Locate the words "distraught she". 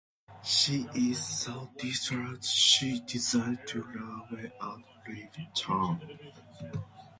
1.77-3.01